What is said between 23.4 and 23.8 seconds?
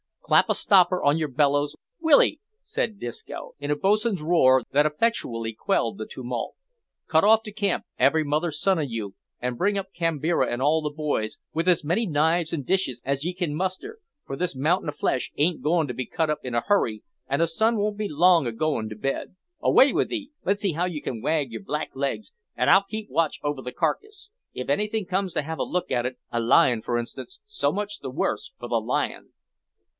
over the